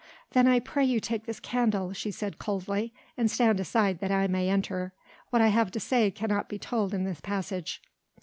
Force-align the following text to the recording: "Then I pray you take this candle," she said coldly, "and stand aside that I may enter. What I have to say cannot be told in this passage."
"Then 0.31 0.47
I 0.47 0.59
pray 0.59 0.83
you 0.83 0.99
take 0.99 1.27
this 1.27 1.39
candle," 1.39 1.93
she 1.93 2.09
said 2.09 2.39
coldly, 2.39 2.91
"and 3.15 3.29
stand 3.29 3.59
aside 3.59 3.99
that 3.99 4.09
I 4.09 4.25
may 4.25 4.49
enter. 4.49 4.93
What 5.29 5.43
I 5.43 5.49
have 5.49 5.69
to 5.73 5.79
say 5.79 6.09
cannot 6.09 6.49
be 6.49 6.57
told 6.57 6.95
in 6.95 7.03
this 7.03 7.21
passage." 7.21 7.83